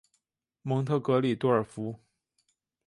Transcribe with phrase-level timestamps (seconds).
[0.63, 1.99] 蒙特格里多尔福。